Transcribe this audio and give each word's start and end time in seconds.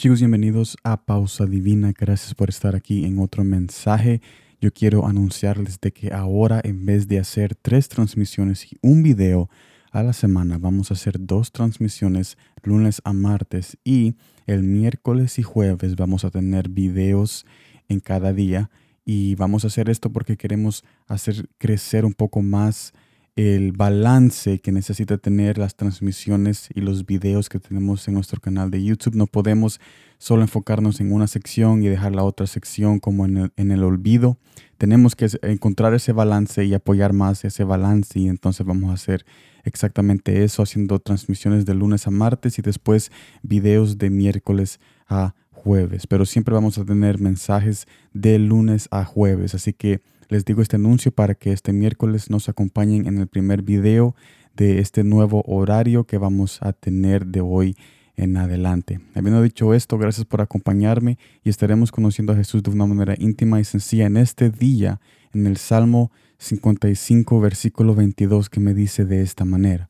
Chicos, 0.00 0.20
bienvenidos 0.20 0.78
a 0.82 1.04
Pausa 1.04 1.44
Divina. 1.44 1.92
Gracias 1.92 2.34
por 2.34 2.48
estar 2.48 2.74
aquí 2.74 3.04
en 3.04 3.18
otro 3.18 3.44
mensaje. 3.44 4.22
Yo 4.58 4.72
quiero 4.72 5.06
anunciarles 5.06 5.78
de 5.78 5.92
que 5.92 6.10
ahora 6.10 6.58
en 6.64 6.86
vez 6.86 7.06
de 7.06 7.18
hacer 7.18 7.54
tres 7.54 7.90
transmisiones 7.90 8.72
y 8.72 8.78
un 8.80 9.02
video 9.02 9.50
a 9.92 10.02
la 10.02 10.14
semana, 10.14 10.56
vamos 10.56 10.90
a 10.90 10.94
hacer 10.94 11.16
dos 11.18 11.52
transmisiones 11.52 12.38
lunes 12.62 13.02
a 13.04 13.12
martes 13.12 13.76
y 13.84 14.14
el 14.46 14.62
miércoles 14.62 15.38
y 15.38 15.42
jueves 15.42 15.96
vamos 15.96 16.24
a 16.24 16.30
tener 16.30 16.70
videos 16.70 17.44
en 17.90 18.00
cada 18.00 18.32
día 18.32 18.70
y 19.04 19.34
vamos 19.34 19.64
a 19.64 19.66
hacer 19.66 19.90
esto 19.90 20.10
porque 20.10 20.38
queremos 20.38 20.82
hacer 21.08 21.50
crecer 21.58 22.06
un 22.06 22.14
poco 22.14 22.40
más 22.40 22.94
el 23.36 23.72
balance 23.72 24.58
que 24.58 24.72
necesita 24.72 25.18
tener 25.18 25.58
las 25.58 25.76
transmisiones 25.76 26.68
y 26.74 26.80
los 26.80 27.06
videos 27.06 27.48
que 27.48 27.60
tenemos 27.60 28.06
en 28.08 28.14
nuestro 28.14 28.40
canal 28.40 28.70
de 28.70 28.82
YouTube. 28.82 29.14
No 29.14 29.26
podemos 29.26 29.80
solo 30.18 30.42
enfocarnos 30.42 31.00
en 31.00 31.12
una 31.12 31.26
sección 31.26 31.82
y 31.82 31.88
dejar 31.88 32.14
la 32.14 32.24
otra 32.24 32.46
sección 32.46 32.98
como 32.98 33.24
en 33.24 33.36
el, 33.36 33.52
en 33.56 33.70
el 33.70 33.82
olvido. 33.84 34.38
Tenemos 34.78 35.16
que 35.16 35.28
encontrar 35.42 35.94
ese 35.94 36.12
balance 36.12 36.64
y 36.64 36.74
apoyar 36.74 37.12
más 37.12 37.44
ese 37.44 37.64
balance 37.64 38.18
y 38.18 38.28
entonces 38.28 38.66
vamos 38.66 38.90
a 38.90 38.94
hacer 38.94 39.24
exactamente 39.64 40.44
eso, 40.44 40.62
haciendo 40.62 40.98
transmisiones 40.98 41.66
de 41.66 41.74
lunes 41.74 42.06
a 42.06 42.10
martes 42.10 42.58
y 42.58 42.62
después 42.62 43.10
videos 43.42 43.98
de 43.98 44.10
miércoles 44.10 44.80
a 45.06 45.34
jueves. 45.50 46.06
Pero 46.06 46.24
siempre 46.26 46.54
vamos 46.54 46.78
a 46.78 46.84
tener 46.84 47.20
mensajes 47.20 47.86
de 48.12 48.38
lunes 48.38 48.88
a 48.90 49.04
jueves. 49.04 49.54
Así 49.54 49.72
que 49.72 50.00
les 50.30 50.44
digo 50.44 50.62
este 50.62 50.76
anuncio 50.76 51.10
para 51.10 51.34
que 51.34 51.52
este 51.52 51.72
miércoles 51.72 52.30
nos 52.30 52.48
acompañen 52.48 53.06
en 53.08 53.18
el 53.18 53.26
primer 53.26 53.62
video 53.62 54.14
de 54.54 54.78
este 54.78 55.02
nuevo 55.02 55.42
horario 55.44 56.04
que 56.04 56.18
vamos 56.18 56.62
a 56.62 56.72
tener 56.72 57.26
de 57.26 57.40
hoy 57.40 57.76
en 58.14 58.36
adelante. 58.36 59.00
Habiendo 59.14 59.42
dicho 59.42 59.74
esto, 59.74 59.98
gracias 59.98 60.24
por 60.24 60.40
acompañarme 60.40 61.18
y 61.42 61.50
estaremos 61.50 61.90
conociendo 61.90 62.32
a 62.32 62.36
Jesús 62.36 62.62
de 62.62 62.70
una 62.70 62.86
manera 62.86 63.16
íntima 63.18 63.58
y 63.58 63.64
sencilla 63.64 64.06
en 64.06 64.16
este 64.16 64.50
día, 64.50 65.00
en 65.34 65.48
el 65.48 65.56
Salmo 65.56 66.12
55, 66.38 67.40
versículo 67.40 67.96
22, 67.96 68.48
que 68.48 68.60
me 68.60 68.72
dice 68.72 69.04
de 69.04 69.22
esta 69.22 69.44
manera, 69.44 69.88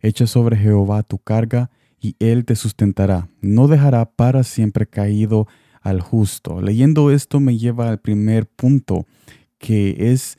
Echa 0.00 0.28
sobre 0.28 0.56
Jehová 0.56 1.02
tu 1.02 1.18
carga 1.18 1.70
y 2.00 2.14
él 2.20 2.44
te 2.44 2.54
sustentará, 2.54 3.28
no 3.40 3.66
dejará 3.66 4.04
para 4.04 4.44
siempre 4.44 4.86
caído 4.86 5.48
al 5.82 6.00
justo. 6.00 6.62
Leyendo 6.62 7.10
esto 7.10 7.40
me 7.40 7.58
lleva 7.58 7.88
al 7.88 7.98
primer 7.98 8.46
punto 8.46 9.06
que 9.60 10.12
es 10.12 10.38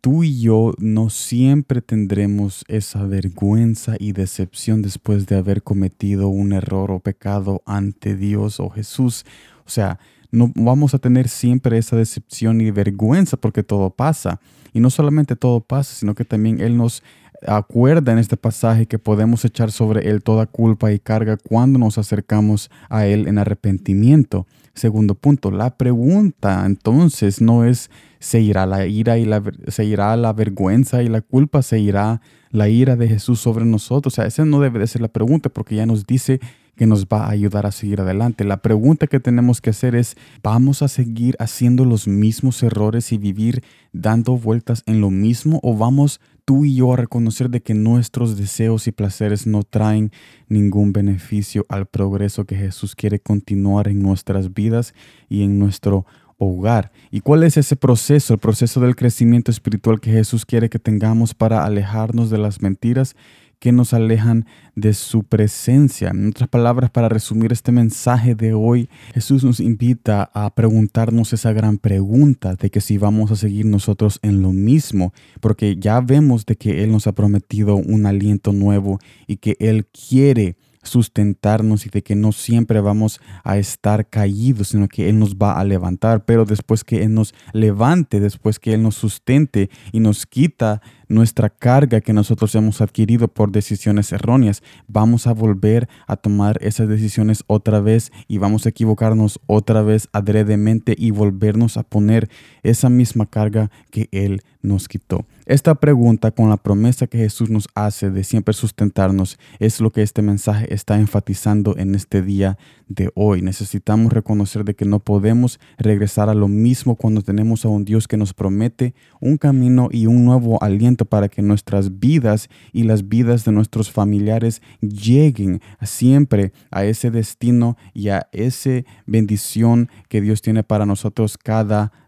tú 0.00 0.22
y 0.22 0.40
yo 0.40 0.74
no 0.78 1.10
siempre 1.10 1.82
tendremos 1.82 2.64
esa 2.68 3.04
vergüenza 3.04 3.96
y 3.98 4.12
decepción 4.12 4.82
después 4.82 5.26
de 5.26 5.36
haber 5.36 5.62
cometido 5.62 6.28
un 6.28 6.52
error 6.52 6.92
o 6.92 7.00
pecado 7.00 7.62
ante 7.66 8.14
Dios 8.14 8.60
o 8.60 8.70
Jesús. 8.70 9.24
O 9.66 9.70
sea, 9.70 9.98
no 10.30 10.52
vamos 10.54 10.94
a 10.94 10.98
tener 10.98 11.28
siempre 11.28 11.78
esa 11.78 11.96
decepción 11.96 12.60
y 12.60 12.70
vergüenza 12.70 13.36
porque 13.36 13.62
todo 13.64 13.90
pasa. 13.90 14.40
Y 14.72 14.80
no 14.80 14.90
solamente 14.90 15.34
todo 15.34 15.60
pasa, 15.60 15.94
sino 15.94 16.14
que 16.14 16.24
también 16.24 16.60
Él 16.60 16.76
nos 16.76 17.02
acuerda 17.46 18.12
en 18.12 18.18
este 18.18 18.36
pasaje 18.36 18.86
que 18.86 18.98
podemos 18.98 19.44
echar 19.44 19.72
sobre 19.72 20.10
Él 20.10 20.22
toda 20.22 20.46
culpa 20.46 20.92
y 20.92 20.98
carga 20.98 21.36
cuando 21.36 21.78
nos 21.78 21.96
acercamos 21.96 22.70
a 22.90 23.06
Él 23.06 23.26
en 23.28 23.38
arrepentimiento. 23.38 24.46
Segundo 24.78 25.14
punto, 25.14 25.50
la 25.50 25.76
pregunta 25.76 26.64
entonces 26.64 27.40
no 27.40 27.64
es 27.64 27.90
se 28.20 28.40
irá 28.40 28.64
la 28.64 28.86
ira 28.86 29.18
y 29.18 29.24
la, 29.24 29.42
se 29.66 29.84
irá 29.84 30.16
la 30.16 30.32
vergüenza 30.32 31.02
y 31.02 31.08
la 31.08 31.20
culpa, 31.20 31.62
se 31.62 31.80
irá 31.80 32.20
la 32.50 32.68
ira 32.68 32.96
de 32.96 33.08
Jesús 33.08 33.40
sobre 33.40 33.64
nosotros. 33.64 34.14
O 34.14 34.16
sea, 34.16 34.26
esa 34.26 34.44
no 34.44 34.60
debe 34.60 34.78
de 34.78 34.86
ser 34.86 35.02
la 35.02 35.08
pregunta 35.08 35.48
porque 35.48 35.76
ya 35.76 35.86
nos 35.86 36.06
dice 36.06 36.40
que 36.78 36.86
nos 36.86 37.06
va 37.06 37.26
a 37.26 37.30
ayudar 37.30 37.66
a 37.66 37.72
seguir 37.72 38.00
adelante. 38.00 38.44
La 38.44 38.62
pregunta 38.62 39.08
que 39.08 39.18
tenemos 39.18 39.60
que 39.60 39.70
hacer 39.70 39.96
es, 39.96 40.16
¿vamos 40.44 40.80
a 40.80 40.88
seguir 40.88 41.34
haciendo 41.40 41.84
los 41.84 42.06
mismos 42.06 42.62
errores 42.62 43.12
y 43.12 43.18
vivir 43.18 43.64
dando 43.92 44.38
vueltas 44.38 44.84
en 44.86 45.00
lo 45.00 45.10
mismo 45.10 45.58
o 45.64 45.76
vamos 45.76 46.20
tú 46.44 46.64
y 46.64 46.76
yo 46.76 46.94
a 46.94 46.96
reconocer 46.96 47.50
de 47.50 47.62
que 47.62 47.74
nuestros 47.74 48.38
deseos 48.38 48.86
y 48.86 48.92
placeres 48.92 49.46
no 49.46 49.64
traen 49.64 50.12
ningún 50.48 50.92
beneficio 50.92 51.66
al 51.68 51.86
progreso 51.86 52.44
que 52.44 52.56
Jesús 52.56 52.94
quiere 52.94 53.18
continuar 53.18 53.88
en 53.88 54.00
nuestras 54.00 54.54
vidas 54.54 54.94
y 55.28 55.42
en 55.42 55.58
nuestro 55.58 56.06
hogar. 56.38 56.92
¿Y 57.10 57.22
cuál 57.22 57.42
es 57.42 57.56
ese 57.56 57.74
proceso, 57.74 58.34
el 58.34 58.38
proceso 58.38 58.80
del 58.80 58.94
crecimiento 58.94 59.50
espiritual 59.50 60.00
que 60.00 60.12
Jesús 60.12 60.46
quiere 60.46 60.70
que 60.70 60.78
tengamos 60.78 61.34
para 61.34 61.64
alejarnos 61.64 62.30
de 62.30 62.38
las 62.38 62.62
mentiras 62.62 63.16
que 63.58 63.72
nos 63.72 63.92
alejan 63.92 64.46
de 64.74 64.94
su 64.94 65.24
presencia. 65.24 66.10
En 66.10 66.28
otras 66.28 66.48
palabras, 66.48 66.90
para 66.90 67.08
resumir 67.08 67.52
este 67.52 67.72
mensaje 67.72 68.34
de 68.34 68.54
hoy, 68.54 68.88
Jesús 69.14 69.44
nos 69.44 69.60
invita 69.60 70.30
a 70.32 70.54
preguntarnos 70.54 71.32
esa 71.32 71.52
gran 71.52 71.78
pregunta 71.78 72.54
de 72.54 72.70
que 72.70 72.80
si 72.80 72.98
vamos 72.98 73.30
a 73.30 73.36
seguir 73.36 73.66
nosotros 73.66 74.20
en 74.22 74.42
lo 74.42 74.52
mismo, 74.52 75.12
porque 75.40 75.76
ya 75.76 76.00
vemos 76.00 76.46
de 76.46 76.56
que 76.56 76.84
Él 76.84 76.92
nos 76.92 77.06
ha 77.06 77.12
prometido 77.12 77.76
un 77.76 78.06
aliento 78.06 78.52
nuevo 78.52 78.98
y 79.26 79.36
que 79.36 79.56
Él 79.58 79.86
quiere 79.86 80.56
sustentarnos 80.82 81.86
y 81.86 81.90
de 81.90 82.02
que 82.02 82.14
no 82.14 82.32
siempre 82.32 82.80
vamos 82.80 83.20
a 83.44 83.58
estar 83.58 84.08
caídos, 84.08 84.68
sino 84.68 84.88
que 84.88 85.08
Él 85.08 85.18
nos 85.18 85.36
va 85.36 85.58
a 85.58 85.64
levantar. 85.64 86.24
Pero 86.24 86.44
después 86.44 86.84
que 86.84 87.02
Él 87.02 87.14
nos 87.14 87.34
levante, 87.52 88.20
después 88.20 88.58
que 88.58 88.74
Él 88.74 88.82
nos 88.82 88.96
sustente 88.96 89.70
y 89.92 90.00
nos 90.00 90.26
quita 90.26 90.80
nuestra 91.08 91.50
carga 91.50 92.00
que 92.00 92.12
nosotros 92.12 92.54
hemos 92.54 92.80
adquirido 92.80 93.28
por 93.28 93.50
decisiones 93.50 94.12
erróneas, 94.12 94.62
vamos 94.86 95.26
a 95.26 95.32
volver 95.32 95.88
a 96.06 96.16
tomar 96.16 96.58
esas 96.62 96.88
decisiones 96.88 97.44
otra 97.46 97.80
vez 97.80 98.12
y 98.28 98.38
vamos 98.38 98.66
a 98.66 98.68
equivocarnos 98.68 99.40
otra 99.46 99.82
vez 99.82 100.08
adredemente 100.12 100.94
y 100.96 101.10
volvernos 101.10 101.76
a 101.76 101.82
poner 101.82 102.28
esa 102.62 102.88
misma 102.88 103.26
carga 103.26 103.70
que 103.90 104.08
Él 104.12 104.42
nos 104.62 104.88
quitó. 104.88 105.24
Esta 105.46 105.74
pregunta 105.76 106.30
con 106.30 106.50
la 106.50 106.56
promesa 106.56 107.06
que 107.06 107.18
Jesús 107.18 107.48
nos 107.48 107.68
hace 107.74 108.10
de 108.10 108.22
siempre 108.24 108.52
sustentarnos 108.52 109.38
es 109.58 109.80
lo 109.80 109.90
que 109.90 110.02
este 110.02 110.20
mensaje 110.20 110.72
está 110.74 110.98
enfatizando 110.98 111.76
en 111.78 111.94
este 111.94 112.20
día 112.22 112.58
de 112.88 113.10
hoy. 113.14 113.40
Necesitamos 113.40 114.12
reconocer 114.12 114.64
de 114.64 114.74
que 114.74 114.84
no 114.84 114.98
podemos 114.98 115.58
regresar 115.78 116.28
a 116.28 116.34
lo 116.34 116.48
mismo 116.48 116.96
cuando 116.96 117.22
tenemos 117.22 117.64
a 117.64 117.68
un 117.68 117.84
Dios 117.84 118.08
que 118.08 118.16
nos 118.16 118.34
promete 118.34 118.94
un 119.20 119.38
camino 119.38 119.88
y 119.90 120.06
un 120.06 120.24
nuevo 120.24 120.62
aliento 120.62 120.97
para 121.04 121.28
que 121.28 121.42
nuestras 121.42 121.98
vidas 121.98 122.48
y 122.72 122.84
las 122.84 123.08
vidas 123.08 123.44
de 123.44 123.52
nuestros 123.52 123.90
familiares 123.90 124.62
lleguen 124.80 125.60
siempre 125.82 126.52
a 126.70 126.84
ese 126.84 127.10
destino 127.10 127.76
y 127.94 128.08
a 128.08 128.28
esa 128.32 128.82
bendición 129.06 129.88
que 130.08 130.20
Dios 130.20 130.42
tiene 130.42 130.62
para 130.62 130.86
nosotros 130.86 131.38
cada 131.38 131.92
día. 131.92 132.07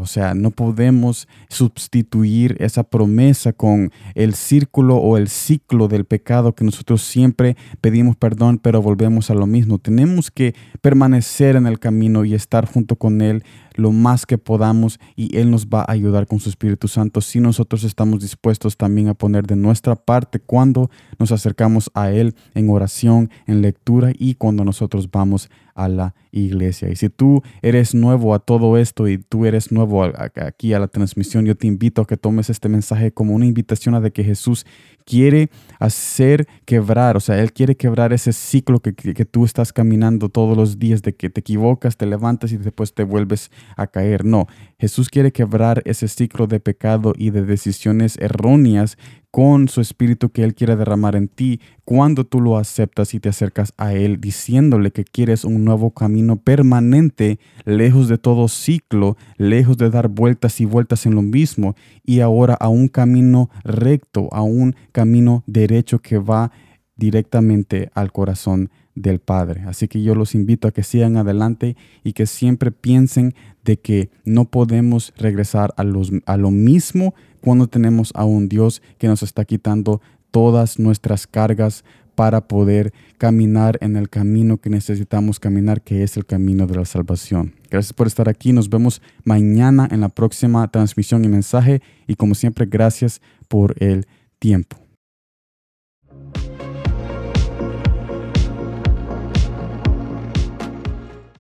O 0.00 0.06
sea, 0.06 0.34
no 0.34 0.50
podemos 0.50 1.28
sustituir 1.48 2.56
esa 2.58 2.82
promesa 2.82 3.52
con 3.52 3.92
el 4.14 4.34
círculo 4.34 4.96
o 4.96 5.16
el 5.16 5.28
ciclo 5.28 5.88
del 5.88 6.04
pecado 6.04 6.54
que 6.54 6.64
nosotros 6.64 7.02
siempre 7.02 7.56
pedimos 7.80 8.16
perdón, 8.16 8.58
pero 8.58 8.82
volvemos 8.82 9.30
a 9.30 9.34
lo 9.34 9.46
mismo. 9.46 9.78
Tenemos 9.78 10.30
que 10.30 10.54
permanecer 10.80 11.56
en 11.56 11.66
el 11.66 11.78
camino 11.78 12.24
y 12.24 12.34
estar 12.34 12.66
junto 12.66 12.96
con 12.96 13.20
Él 13.20 13.44
lo 13.74 13.92
más 13.92 14.26
que 14.26 14.38
podamos 14.38 14.98
y 15.16 15.36
Él 15.36 15.50
nos 15.50 15.66
va 15.66 15.80
a 15.82 15.92
ayudar 15.92 16.26
con 16.26 16.40
su 16.40 16.48
Espíritu 16.48 16.88
Santo 16.88 17.20
si 17.20 17.40
nosotros 17.40 17.84
estamos 17.84 18.20
dispuestos 18.20 18.76
también 18.76 19.08
a 19.08 19.14
poner 19.14 19.46
de 19.46 19.56
nuestra 19.56 19.96
parte 19.96 20.40
cuando 20.40 20.90
nos 21.18 21.32
acercamos 21.32 21.90
a 21.94 22.10
Él 22.10 22.34
en 22.54 22.68
oración, 22.68 23.30
en 23.46 23.62
lectura 23.62 24.12
y 24.18 24.34
cuando 24.34 24.64
nosotros 24.64 25.10
vamos 25.10 25.48
a 25.74 25.88
la 25.88 26.14
iglesia. 26.30 26.88
Y 26.90 26.96
si 26.96 27.08
tú 27.08 27.42
eres 27.60 27.94
nuevo 27.94 28.34
a 28.34 28.38
todo 28.38 28.76
esto 28.76 29.08
y 29.08 29.18
tú 29.18 29.46
eres 29.46 29.72
nuevo 29.72 30.02
aquí 30.02 30.72
a 30.72 30.78
la 30.78 30.88
transmisión, 30.88 31.44
yo 31.44 31.56
te 31.56 31.66
invito 31.66 32.02
a 32.02 32.06
que 32.06 32.16
tomes 32.16 32.50
este 32.50 32.68
mensaje 32.68 33.12
como 33.12 33.34
una 33.34 33.46
invitación 33.46 33.94
a 33.94 34.00
de 34.00 34.12
que 34.12 34.24
Jesús 34.24 34.66
quiere 35.04 35.50
hacer 35.78 36.46
quebrar, 36.64 37.16
o 37.16 37.20
sea, 37.20 37.40
Él 37.40 37.52
quiere 37.52 37.76
quebrar 37.76 38.12
ese 38.12 38.32
ciclo 38.32 38.80
que, 38.80 38.94
que, 38.94 39.24
tú 39.24 39.44
estás 39.44 39.72
caminando 39.72 40.28
todos 40.28 40.56
los 40.56 40.78
días 40.78 41.02
de 41.02 41.14
que 41.14 41.30
te 41.30 41.40
equivocas, 41.40 41.96
te 41.96 42.06
levantas 42.06 42.52
y 42.52 42.56
después 42.56 42.94
te 42.94 43.04
vuelves 43.04 43.50
a 43.76 43.86
caer. 43.86 44.24
No, 44.24 44.46
Jesús 44.78 45.08
quiere 45.08 45.32
quebrar 45.32 45.82
ese 45.84 46.08
ciclo 46.08 46.46
de 46.46 46.60
pecado 46.60 47.14
y 47.16 47.30
de 47.30 47.42
decisiones 47.42 48.16
erróneas 48.18 48.96
con 49.32 49.68
su 49.68 49.80
espíritu 49.80 50.28
que 50.28 50.44
Él 50.44 50.54
quiere 50.54 50.76
derramar 50.76 51.16
en 51.16 51.26
ti 51.26 51.58
cuando 51.86 52.24
tú 52.24 52.42
lo 52.42 52.58
aceptas 52.58 53.14
y 53.14 53.18
te 53.18 53.30
acercas 53.30 53.72
a 53.78 53.94
Él 53.94 54.20
diciéndole 54.20 54.90
que 54.90 55.04
quieres 55.04 55.44
un 55.44 55.64
nuevo 55.64 55.90
camino 55.90 56.36
permanente, 56.36 57.40
lejos 57.64 58.08
de 58.08 58.18
todo 58.18 58.46
ciclo, 58.46 59.16
lejos 59.38 59.78
de 59.78 59.88
dar 59.88 60.08
vueltas 60.08 60.60
y 60.60 60.66
vueltas 60.66 61.06
en 61.06 61.14
lo 61.14 61.22
mismo 61.22 61.74
y 62.04 62.20
ahora 62.20 62.52
a 62.54 62.68
un 62.68 62.88
camino 62.88 63.48
recto, 63.64 64.28
a 64.32 64.42
un 64.42 64.76
camino 64.92 65.44
derecho 65.46 66.00
que 66.00 66.18
va 66.18 66.52
directamente 66.96 67.90
al 67.94 68.12
corazón 68.12 68.70
del 68.94 69.18
Padre. 69.18 69.62
Así 69.66 69.88
que 69.88 70.02
yo 70.02 70.14
los 70.14 70.34
invito 70.34 70.68
a 70.68 70.72
que 70.72 70.82
sigan 70.82 71.16
adelante 71.16 71.74
y 72.04 72.12
que 72.12 72.26
siempre 72.26 72.70
piensen 72.70 73.34
de 73.64 73.78
que 73.78 74.10
no 74.26 74.44
podemos 74.44 75.14
regresar 75.16 75.72
a, 75.78 75.82
a 76.26 76.36
lo 76.36 76.50
mismo 76.50 77.14
cuando 77.42 77.66
tenemos 77.66 78.12
a 78.14 78.24
un 78.24 78.48
Dios 78.48 78.80
que 78.96 79.08
nos 79.08 79.22
está 79.22 79.44
quitando 79.44 80.00
todas 80.30 80.78
nuestras 80.78 81.26
cargas 81.26 81.84
para 82.14 82.46
poder 82.46 82.92
caminar 83.18 83.78
en 83.80 83.96
el 83.96 84.08
camino 84.08 84.58
que 84.58 84.70
necesitamos 84.70 85.40
caminar, 85.40 85.82
que 85.82 86.02
es 86.02 86.16
el 86.16 86.26
camino 86.26 86.66
de 86.66 86.76
la 86.76 86.84
salvación. 86.84 87.54
Gracias 87.70 87.92
por 87.92 88.06
estar 88.06 88.28
aquí. 88.28 88.52
Nos 88.52 88.68
vemos 88.68 89.02
mañana 89.24 89.88
en 89.90 90.00
la 90.00 90.08
próxima 90.08 90.66
transmisión 90.68 91.24
y 91.24 91.28
mensaje. 91.28 91.82
Y 92.06 92.14
como 92.16 92.34
siempre, 92.34 92.66
gracias 92.66 93.20
por 93.48 93.74
el 93.82 94.06
tiempo. 94.38 94.81